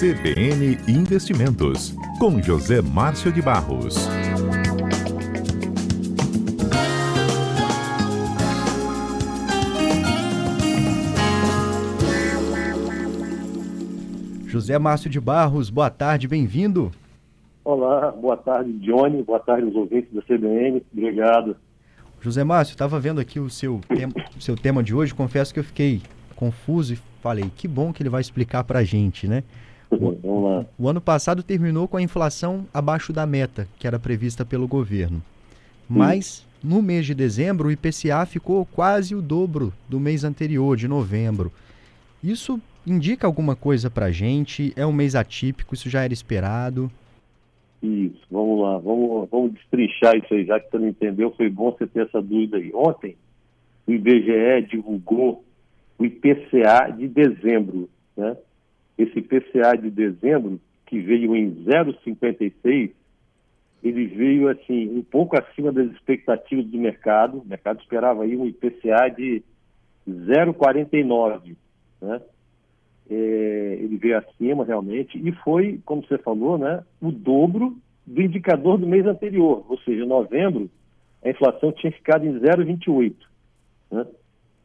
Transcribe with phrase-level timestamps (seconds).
[0.00, 4.08] CBN Investimentos, com José Márcio de Barros.
[14.48, 16.90] José Márcio de Barros, boa tarde, bem-vindo.
[17.64, 21.56] Olá, boa tarde, Johnny, boa tarde aos ouvintes da CBN, obrigado.
[22.20, 25.64] José Márcio, estava vendo aqui o seu, tema, seu tema de hoje, confesso que eu
[25.64, 26.02] fiquei
[26.34, 29.44] confuso e falei, que bom que ele vai explicar para a gente, né?
[29.94, 30.66] O, Vamos lá.
[30.78, 35.22] O ano passado terminou com a inflação abaixo da meta, que era prevista pelo governo.
[35.88, 40.88] Mas, no mês de dezembro, o IPCA ficou quase o dobro do mês anterior, de
[40.88, 41.52] novembro.
[42.22, 44.72] Isso indica alguma coisa para a gente?
[44.76, 45.74] É um mês atípico?
[45.74, 46.90] Isso já era esperado?
[47.82, 51.70] Isso, vamos lá, vamos, vamos destrinchar isso aí, já que você não entendeu, foi bom
[51.70, 52.72] você ter essa dúvida aí.
[52.74, 53.14] Ontem,
[53.86, 55.44] o IBGE divulgou
[55.98, 58.34] o IPCA de dezembro, né?
[58.96, 62.92] Esse IPCA de dezembro, que veio em 0,56,
[63.82, 68.46] ele veio, assim, um pouco acima das expectativas do mercado, o mercado esperava aí um
[68.46, 69.42] IPCA de
[70.08, 71.56] 0,49,
[72.00, 72.20] né?
[73.10, 78.78] É, ele veio acima realmente e foi, como você falou, né, o dobro do indicador
[78.78, 80.70] do mês anterior, ou seja, em novembro
[81.24, 83.14] a inflação tinha ficado em 0,28.
[83.90, 84.06] Né?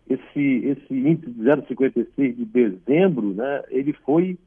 [0.09, 4.37] Esse, esse índice de 0,56 de dezembro, né, ele foi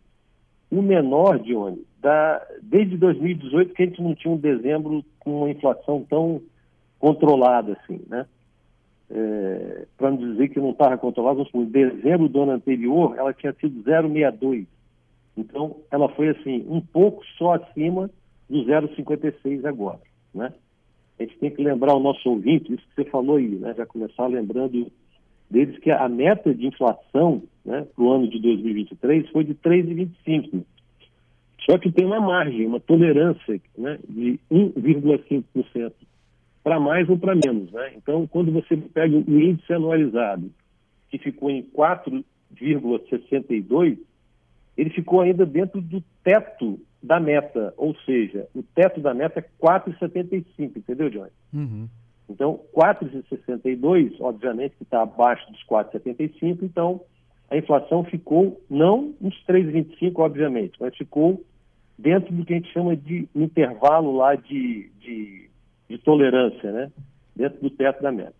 [0.71, 5.51] o menor, Dione, da, desde 2018 que a gente não tinha um dezembro com uma
[5.51, 6.43] inflação tão
[6.99, 8.27] controlada assim, né?
[9.13, 13.53] é, para não dizer que não estava controlada, em dezembro do ano anterior, ela tinha
[13.55, 14.67] sido 0,62.
[15.37, 18.11] Então, ela foi assim, um pouco só acima
[18.49, 20.01] do 0,56 agora,
[20.35, 20.53] né?
[21.19, 23.75] A gente tem que lembrar o nosso ouvinte, isso que você falou aí, né?
[23.77, 24.91] Já começar lembrando
[25.53, 30.65] deles que a meta de inflação né, para o ano de 2023 foi de 3,25.
[31.69, 35.93] Só que tem uma margem, uma tolerância né, de 1,5%
[36.65, 37.71] para mais ou para menos.
[37.71, 37.93] Né?
[37.97, 40.51] Então, quando você pega o índice anualizado,
[41.11, 43.99] que ficou em 4,62,
[44.77, 49.45] ele ficou ainda dentro do teto da meta, ou seja, o teto da meta é
[49.61, 51.33] 4,75, entendeu, Johnny?
[51.53, 51.89] Uhum.
[52.33, 57.01] Então, 4,62, obviamente, que está abaixo dos 4,75, então
[57.51, 61.45] a inflação ficou não nos 3,25, obviamente, mas ficou
[61.99, 65.43] dentro do que a gente chama de intervalo lá de, de
[65.93, 66.91] de tolerância, né?
[67.37, 68.35] Dentro do teto da meta.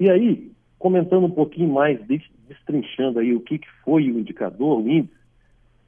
[0.00, 2.00] E aí, comentando um pouquinho mais,
[2.48, 5.14] destrinchando aí o que, que foi o indicador, o índice,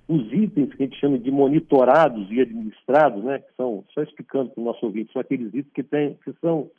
[0.06, 3.38] os itens que a gente chama de monitorados e administrados, né?
[3.38, 6.71] Que são, só explicando para o nosso ouvinte, são aqueles itens que, tem, que são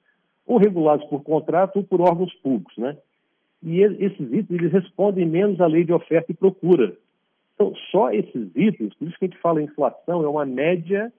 [0.48, 2.98] ou regulados por contrato ou por órgãos públicos, né?
[3.62, 6.96] E esses itens, eles respondem menos à lei de oferta e procura.
[7.54, 11.12] Então, só esses itens, por isso que a gente fala inflação, é uma média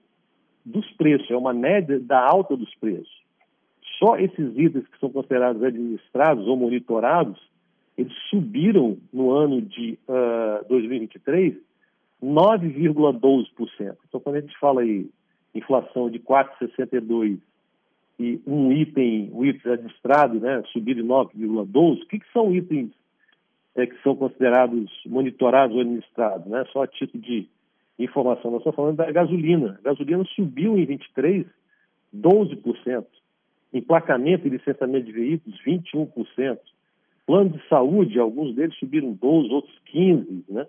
[0.65, 3.21] dos preços, é uma média da alta dos preços.
[3.99, 7.39] Só esses itens que são considerados administrados ou monitorados,
[7.97, 11.55] eles subiram no ano de uh, 2023
[12.23, 13.97] 9,12%.
[14.07, 15.09] Então, quando a gente fala aí
[15.53, 17.39] inflação de 4,62
[18.19, 22.91] e um item, o item administrado, né, subir de 9,12, o que, que são itens
[23.75, 26.45] é, que são considerados monitorados ou administrados?
[26.47, 26.65] Né?
[26.73, 27.47] Só a título de
[27.97, 28.51] informação.
[28.51, 29.79] Nós estamos falando da gasolina.
[29.79, 31.45] A gasolina subiu em 23,
[32.13, 33.05] 12%.
[33.73, 36.59] Emplacamento e licenciamento de veículos, 21%.
[37.25, 40.43] Plano de saúde, alguns deles subiram 12, outros 15%.
[40.49, 40.67] Né?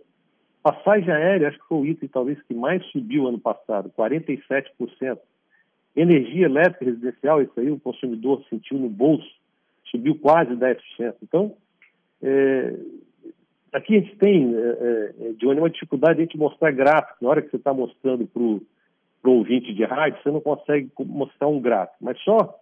[0.63, 5.19] Passagem aérea, acho que foi o item talvez que mais subiu ano passado, 47%.
[5.97, 9.29] Energia elétrica residencial, isso aí o consumidor sentiu no bolso,
[9.91, 11.15] subiu quase 10%.
[11.23, 11.55] Então,
[12.23, 12.75] é,
[13.73, 17.19] Aqui a gente tem, é, é, Johnny, uma dificuldade de a gente mostrar gráfico.
[17.23, 18.61] Na hora que você está mostrando para o
[19.37, 21.99] ouvinte de rádio, você não consegue mostrar um gráfico.
[22.01, 22.59] Mas só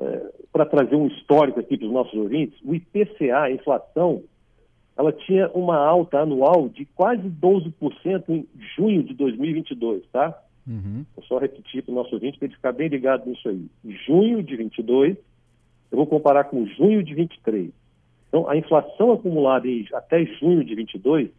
[0.00, 4.24] é, para trazer um histórico aqui para os nossos ouvintes, o IPCA, a inflação,
[4.96, 10.36] ela tinha uma alta anual de quase 12% em junho de 2022, tá?
[10.68, 11.06] Uhum.
[11.16, 13.66] Vou só repetir para o nosso ouvinte para ele ficar bem ligado nisso aí.
[14.06, 15.16] Junho de 22,
[15.90, 17.70] eu vou comparar com junho de 23.
[18.28, 21.30] Então, a inflação acumulada em, até junho de 22,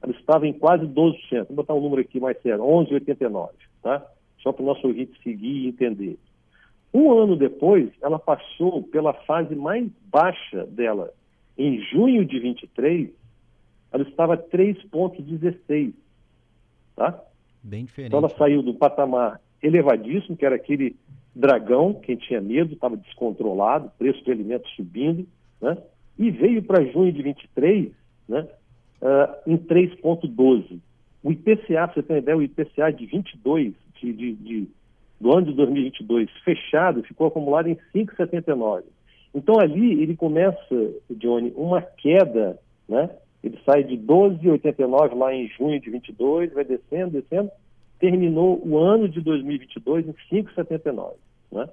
[0.00, 1.46] ela estava em quase 12%.
[1.48, 3.50] Vou botar um número aqui mais sério, 11,89,
[3.82, 4.06] tá?
[4.40, 6.16] Só para o nosso ouvinte seguir e entender.
[6.94, 11.12] Um ano depois, ela passou pela fase mais baixa dela.
[11.58, 13.10] Em junho de 23,
[13.90, 15.92] ela estava 3,16,
[16.94, 17.20] tá?
[17.62, 18.08] Bem diferente.
[18.08, 20.96] Então, ela saiu do patamar elevadíssimo, que era aquele
[21.34, 25.26] dragão, quem tinha medo, estava descontrolado, preço de alimentos subindo,
[25.60, 25.76] né?
[26.18, 27.92] e veio para junho de 23
[28.28, 28.46] né,
[29.00, 30.80] uh, em 3,12.
[31.22, 34.68] O IPCA, você ter uma ideia, o IPCA de 22, de, de, de,
[35.20, 38.82] do ano de 2022, fechado, ficou acumulado em 5,79.
[39.34, 42.58] Então ali ele começa, Johnny, uma queda,
[42.88, 43.10] né?
[43.42, 47.50] Ele sai de 12,89 lá em junho de 22, vai descendo, descendo,
[47.98, 51.14] terminou o ano de 2022 em 5,79,
[51.52, 51.68] né?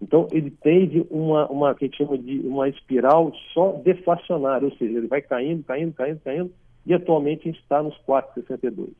[0.00, 4.74] Então ele teve uma, uma que a gente chama de uma espiral só deflacionária, ou
[4.76, 6.52] seja, ele vai caindo, caindo, caindo, caindo,
[6.86, 8.90] e atualmente a gente está nos 4,62.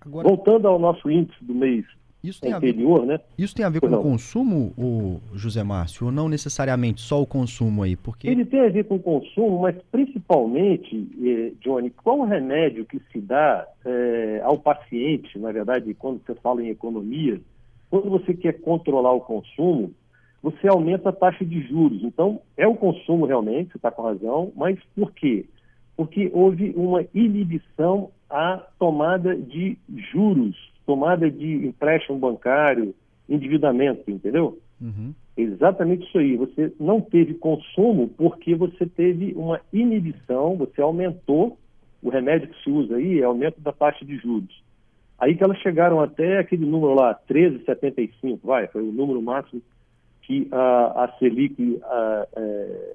[0.00, 0.28] Agora...
[0.28, 1.84] Voltando ao nosso índice do mês
[2.22, 3.20] isso tem anterior, a ver, né?
[3.38, 7.26] Isso tem a ver com o consumo, o José Márcio, ou não necessariamente só o
[7.26, 7.96] consumo aí?
[7.96, 8.28] Porque...
[8.28, 13.00] Ele tem a ver com o consumo, mas principalmente, eh, Johnny, qual o remédio que
[13.10, 17.40] se dá eh, ao paciente, na verdade, quando você fala em economia,
[17.88, 19.92] quando você quer controlar o consumo,
[20.42, 22.02] você aumenta a taxa de juros.
[22.02, 25.46] Então, é o consumo realmente, você está com razão, mas por quê?
[25.96, 29.76] Porque houve uma inibição à tomada de
[30.12, 32.94] juros tomada de empréstimo bancário,
[33.28, 34.58] endividamento, entendeu?
[34.80, 35.14] Uhum.
[35.36, 36.36] Exatamente isso aí.
[36.36, 41.56] Você não teve consumo porque você teve uma inibição, você aumentou,
[42.02, 44.62] o remédio que se usa aí é aumento da taxa de juros.
[45.18, 49.60] Aí que elas chegaram até aquele número lá, 13,75, vai, foi o número máximo
[50.22, 52.92] que a, a Selic a, é,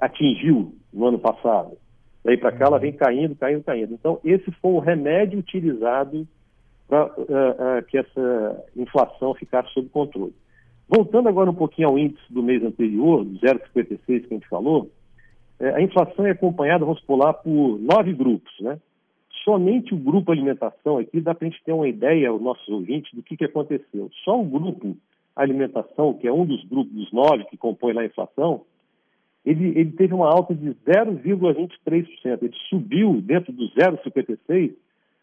[0.00, 1.78] atingiu no ano passado.
[2.22, 3.94] Daí para cá ela vem caindo, caindo, caindo.
[3.94, 6.28] Então, esse foi o remédio utilizado
[6.90, 10.34] para uh, uh, que essa inflação ficasse sob controle.
[10.88, 14.90] Voltando agora um pouquinho ao índice do mês anterior, do 0,56 que a gente falou,
[15.60, 18.76] é, a inflação é acompanhada, vamos pular, por nove grupos, né?
[19.44, 23.14] Somente o grupo alimentação aqui dá para a gente ter uma ideia, aos nossos ouvintes,
[23.14, 24.10] do que, que aconteceu.
[24.24, 24.96] Só o grupo
[25.36, 28.62] alimentação, que é um dos grupos dos nove que compõem lá a inflação,
[29.46, 32.08] ele, ele teve uma alta de 0,23%.
[32.42, 34.74] Ele subiu dentro do 0,56%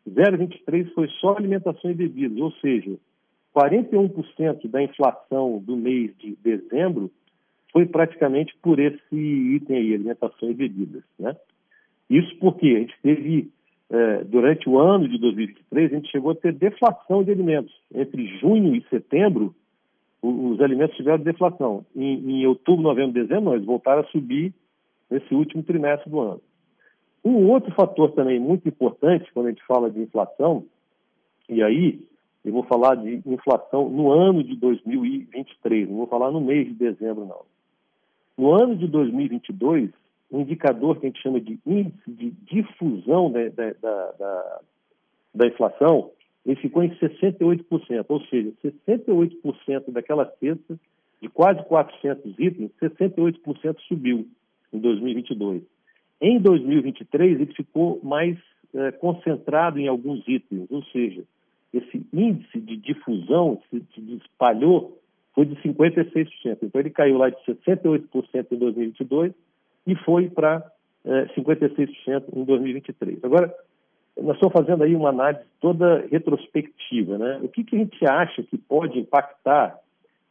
[0.09, 2.97] 0,23 foi só alimentação e bebidas, ou seja,
[3.55, 7.11] 41% da inflação do mês de dezembro
[7.71, 11.03] foi praticamente por esse item aí, alimentação e bebidas.
[11.17, 11.35] Né?
[12.09, 13.49] Isso porque a gente teve,
[13.89, 17.73] eh, durante o ano de 2023, a gente chegou a ter deflação de alimentos.
[17.93, 19.53] Entre junho e setembro,
[20.21, 21.85] os alimentos tiveram deflação.
[21.95, 24.53] Em, em outubro, novembro, dezembro, eles voltaram a subir
[25.09, 26.41] nesse último trimestre do ano.
[27.27, 30.63] Um outro fator também muito importante quando a gente fala de inflação,
[31.49, 32.01] e aí
[32.45, 36.73] eu vou falar de inflação no ano de 2023, não vou falar no mês de
[36.73, 37.41] dezembro, não.
[38.37, 39.89] No ano de 2022,
[40.31, 44.59] um indicador que a gente chama de índice de difusão da, da, da,
[45.35, 46.11] da inflação,
[46.45, 48.53] ele ficou em 68%, ou seja,
[48.87, 50.79] 68% daquela cesta
[51.21, 54.25] de quase 400 itens, 68% subiu
[54.71, 55.63] em 2022.
[56.21, 58.37] Em 2023, ele ficou mais
[58.73, 61.23] é, concentrado em alguns itens, ou seja,
[61.73, 63.83] esse índice de difusão se,
[64.15, 64.99] espalhou
[65.33, 66.29] foi de 56%.
[66.63, 69.33] Então, ele caiu lá de 68% em 2022
[69.85, 70.63] e foi para
[71.05, 73.23] é, 56% em 2023.
[73.23, 73.53] Agora,
[74.19, 77.19] nós estamos fazendo aí uma análise toda retrospectiva.
[77.19, 77.39] Né?
[77.43, 79.77] O que, que a gente acha que pode impactar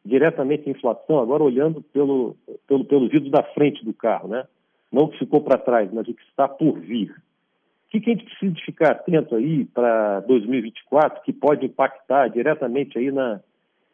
[0.05, 2.37] diretamente a inflação, agora olhando pelo,
[2.67, 4.45] pelo, pelo vidro da frente do carro, né?
[4.93, 7.11] Não que ficou para trás, mas o que está por vir.
[7.11, 13.11] O que, a gente precisa ficar atento aí para 2024, que pode impactar diretamente aí
[13.11, 13.41] na,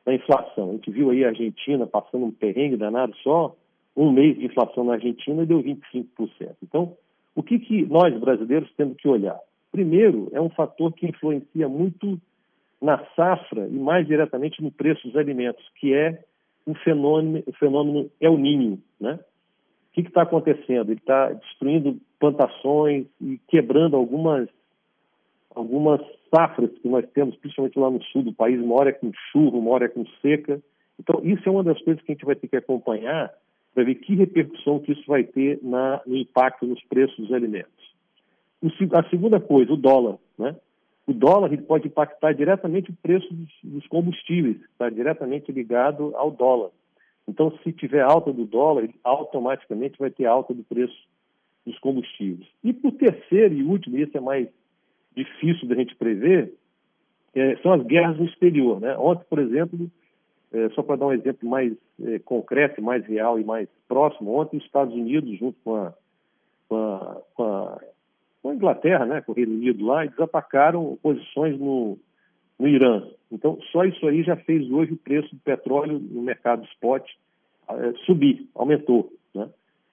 [0.05, 0.71] na inflação?
[0.71, 3.55] A gente viu aí a Argentina passando um perrengue danado só,
[3.97, 6.57] um mês de inflação na Argentina deu 25%.
[6.63, 6.97] Então,
[7.35, 9.39] o que, que nós, brasileiros, temos que olhar?
[9.71, 12.21] Primeiro, é um fator que influencia muito
[12.81, 16.25] na safra e mais diretamente no preço dos alimentos, que é
[16.67, 19.19] o fenômeno, o fenômeno El Niño, né?
[19.93, 20.91] O que está acontecendo?
[20.91, 24.49] Ele está destruindo plantações e quebrando algumas,
[25.55, 26.01] algumas
[26.35, 28.59] safras que nós temos, principalmente lá no sul do país.
[28.59, 30.63] Uma hora é com chuva, uma hora é com seca.
[30.99, 33.31] Então, isso é uma das coisas que a gente vai ter que acompanhar
[33.75, 37.93] para ver que repercussão que isso vai ter na, no impacto nos preços dos alimentos.
[38.93, 40.17] A segunda coisa, o dólar.
[40.39, 40.57] Né?
[41.07, 46.31] O dólar ele pode impactar diretamente o preço dos, dos combustíveis, está diretamente ligado ao
[46.31, 46.71] dólar.
[47.29, 50.97] Então, se tiver alta do dólar, automaticamente vai ter alta do preço
[51.65, 52.49] dos combustíveis.
[52.63, 54.49] E por terceiro e último, e esse é mais
[55.15, 56.53] difícil da gente prever,
[57.35, 58.81] é, são as guerras no exterior.
[58.81, 58.97] Né?
[58.99, 59.91] Ontem, por exemplo,
[60.53, 64.59] é, só para dar um exemplo mais é, concreto, mais real e mais próximo, ontem
[64.59, 65.95] os Estados Unidos, junto com a,
[66.69, 67.81] com a, com a,
[68.43, 71.97] com a Inglaterra, né, com o Reino Unido lá, eles atacaram posições no,
[72.59, 73.07] no Irã.
[73.33, 77.03] Então, só isso aí já fez hoje o preço do petróleo no mercado spot
[77.69, 79.11] uh, subir, aumentou.
[79.35, 79.49] Né?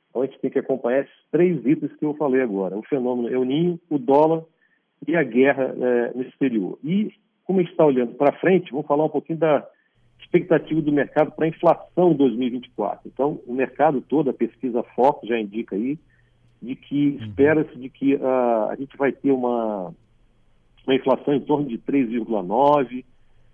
[0.09, 3.29] Então, a gente tem que acompanhar esses três itens que eu falei agora: o fenômeno
[3.29, 4.43] El Ninho, o dólar
[5.07, 6.77] e a guerra é, no exterior.
[6.83, 7.13] E,
[7.45, 9.65] como a gente está olhando para frente, vamos falar um pouquinho da
[10.19, 13.07] expectativa do mercado para a inflação em 2024.
[13.07, 15.97] Então, o mercado todo, a pesquisa Foco já indica aí,
[16.61, 17.25] de que uhum.
[17.25, 19.93] espera-se de que uh, a gente vai ter uma,
[20.85, 23.05] uma inflação em torno de 3,9%,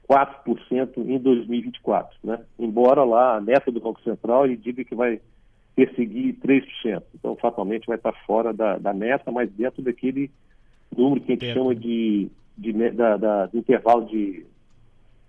[0.09, 2.17] 4% em 2024.
[2.24, 2.39] Né?
[2.59, 5.19] Embora lá a meta do Banco Central ele diga que vai
[5.75, 7.03] perseguir 3%.
[7.13, 10.31] Então, fatalmente, vai estar fora da, da meta, mas dentro daquele
[10.95, 14.45] número que a gente chama de, de da, da, do intervalo de,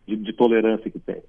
[0.06, 1.21] de, de, tolerância que tem.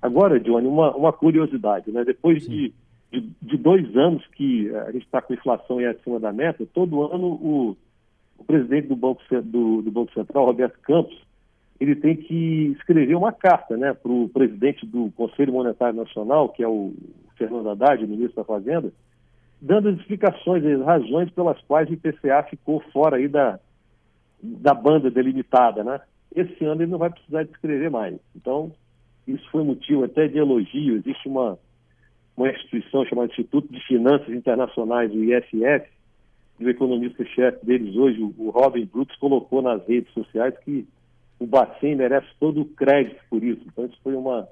[0.00, 2.04] Agora, Johnny, uma, uma curiosidade, né?
[2.04, 2.72] Depois de,
[3.10, 7.02] de, de, dois anos que a gente está com inflação e acima da meta, todo
[7.12, 7.76] ano o,
[8.38, 11.18] o presidente do Banco, do, do Banco Central, Roberto Campos,
[11.80, 16.62] ele tem que escrever uma carta né, para o presidente do Conselho Monetário Nacional, que
[16.62, 16.92] é o
[17.36, 18.92] Fernando Haddad, ministro da Fazenda,
[19.58, 23.58] dando as explicações, as razões pelas quais o IPCA ficou fora aí da,
[24.42, 25.82] da banda delimitada.
[25.82, 25.98] Né?
[26.36, 28.14] Esse ano ele não vai precisar de escrever mais.
[28.36, 28.70] Então,
[29.26, 30.96] isso foi motivo até de elogio.
[30.96, 31.58] Existe uma,
[32.36, 35.88] uma instituição chamada Instituto de Finanças Internacionais, o IFF,
[36.58, 40.86] e o economista-chefe deles hoje, o Robin Brooks, colocou nas redes sociais que
[41.40, 43.62] o Bacen merece todo o crédito por isso.
[43.66, 44.46] Então, isso foi uma,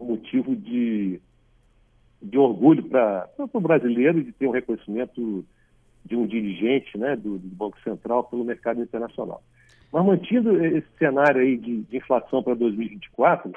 [0.00, 1.20] um motivo de,
[2.22, 5.44] de orgulho para o brasileiro de ter um reconhecimento
[6.04, 9.42] de um dirigente né, do, do, Banco Central pelo mercado internacional.
[9.92, 13.54] Mas mantido esse cenário aí de, de inflação para 2024, o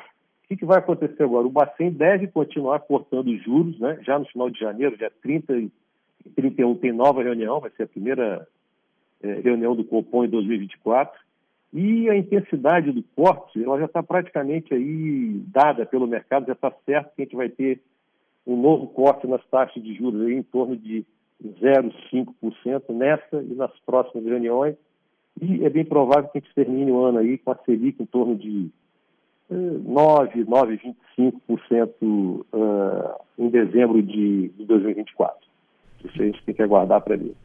[0.48, 1.48] que, que, vai acontecer agora?
[1.48, 4.00] O Bacen deve continuar cortando os juros, né?
[4.02, 5.72] já no final de janeiro, dia 30 e
[6.36, 8.48] 31 tem nova reunião, vai ser a primeira
[9.22, 11.26] é, reunião do Copom em 2024.
[11.78, 16.72] E a intensidade do corte, ela já está praticamente aí dada pelo mercado, já está
[16.86, 17.82] certo que a gente vai ter
[18.48, 21.06] um novo corte nas taxas de juros aí em torno de
[21.44, 24.78] 0,5% nessa e nas próximas reuniões.
[25.42, 28.06] E é bem provável que a gente termine o ano aí com a Selic em
[28.06, 28.70] torno de
[29.50, 32.46] 9, 9,25% uh,
[33.38, 35.46] em dezembro de, de 2024.
[36.06, 37.36] Isso a gente tem que aguardar para ver.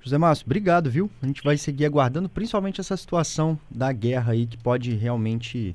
[0.00, 1.10] José Márcio, obrigado, viu?
[1.22, 5.74] A gente vai seguir aguardando, principalmente essa situação da guerra aí que pode realmente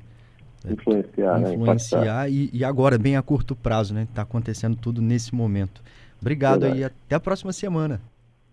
[0.64, 1.54] é, influenciar, né?
[1.54, 4.02] influenciar e, e, agora bem a curto prazo, né?
[4.04, 5.82] Está acontecendo tudo nesse momento.
[6.20, 6.84] Obrigado Verdade.
[6.84, 8.00] aí, até a próxima semana.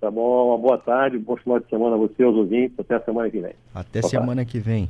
[0.01, 3.01] Tá bom, uma boa tarde, bom final de semana a você, aos ouvintes, até a
[3.01, 3.53] semana que vem.
[3.73, 4.51] Até boa semana tarde.
[4.51, 4.89] que vem.